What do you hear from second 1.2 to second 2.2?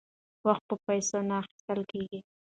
نه اخیستل کیږي.